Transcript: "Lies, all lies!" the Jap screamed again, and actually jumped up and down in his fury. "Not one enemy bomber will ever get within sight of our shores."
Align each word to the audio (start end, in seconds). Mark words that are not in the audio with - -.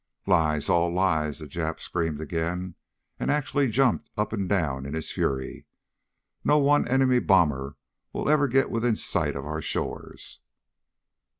"Lies, 0.25 0.67
all 0.67 0.91
lies!" 0.91 1.37
the 1.37 1.45
Jap 1.45 1.79
screamed 1.79 2.19
again, 2.19 2.73
and 3.19 3.29
actually 3.29 3.69
jumped 3.69 4.09
up 4.17 4.33
and 4.33 4.49
down 4.49 4.83
in 4.87 4.95
his 4.95 5.11
fury. 5.11 5.67
"Not 6.43 6.63
one 6.63 6.87
enemy 6.87 7.19
bomber 7.19 7.75
will 8.11 8.27
ever 8.27 8.47
get 8.47 8.71
within 8.71 8.95
sight 8.95 9.35
of 9.35 9.45
our 9.45 9.61
shores." 9.61 10.39